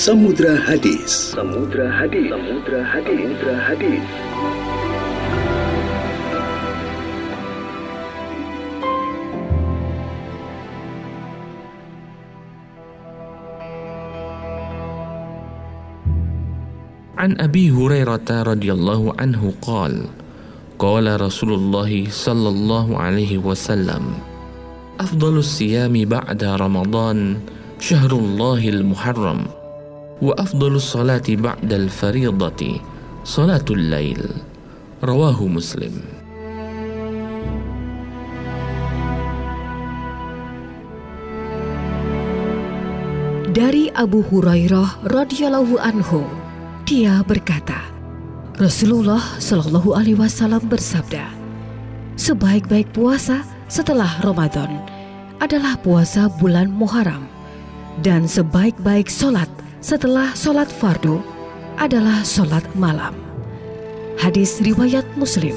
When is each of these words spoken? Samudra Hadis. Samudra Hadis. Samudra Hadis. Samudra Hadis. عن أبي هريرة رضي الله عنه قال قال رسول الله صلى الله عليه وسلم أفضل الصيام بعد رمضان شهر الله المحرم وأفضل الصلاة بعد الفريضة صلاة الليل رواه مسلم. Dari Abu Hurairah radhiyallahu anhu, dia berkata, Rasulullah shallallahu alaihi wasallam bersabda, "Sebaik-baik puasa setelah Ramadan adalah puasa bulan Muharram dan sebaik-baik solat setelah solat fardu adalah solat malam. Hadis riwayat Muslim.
Samudra 0.00 0.56
Hadis. 0.56 1.36
Samudra 1.36 1.86
Hadis. 1.92 2.32
Samudra 2.32 2.80
Hadis. 2.82 3.20
Samudra 3.20 3.54
Hadis. 3.68 4.04
عن 17.20 17.36
أبي 17.36 17.70
هريرة 17.70 18.28
رضي 18.30 18.72
الله 18.72 19.14
عنه 19.20 19.52
قال 19.62 20.08
قال 20.80 21.20
رسول 21.20 21.52
الله 21.52 22.08
صلى 22.08 22.48
الله 22.48 22.86
عليه 22.98 23.38
وسلم 23.38 24.29
أفضل 25.00 25.38
الصيام 25.38 26.04
بعد 26.04 26.44
رمضان 26.44 27.40
شهر 27.80 28.12
الله 28.12 28.68
المحرم 28.68 29.40
وأفضل 30.22 30.72
الصلاة 30.76 31.28
بعد 31.28 31.72
الفريضة 31.72 32.60
صلاة 33.24 33.64
الليل 33.70 34.20
رواه 35.04 35.40
مسلم. 35.46 35.94
Dari 43.56 43.88
Abu 43.96 44.20
Hurairah 44.20 45.08
radhiyallahu 45.08 45.80
anhu, 45.80 46.28
dia 46.84 47.24
berkata, 47.24 47.88
Rasulullah 48.60 49.24
shallallahu 49.40 49.96
alaihi 49.96 50.20
wasallam 50.20 50.60
bersabda, 50.68 51.24
"Sebaik-baik 52.20 52.92
puasa 52.92 53.59
setelah 53.70 54.10
Ramadan 54.26 54.82
adalah 55.38 55.78
puasa 55.78 56.26
bulan 56.42 56.74
Muharram 56.74 57.30
dan 58.02 58.26
sebaik-baik 58.26 59.06
solat 59.06 59.46
setelah 59.78 60.34
solat 60.34 60.66
fardu 60.66 61.22
adalah 61.78 62.26
solat 62.26 62.66
malam. 62.74 63.14
Hadis 64.18 64.58
riwayat 64.60 65.06
Muslim. 65.14 65.54